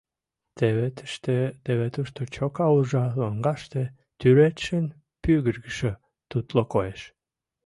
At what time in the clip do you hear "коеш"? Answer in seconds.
6.73-7.01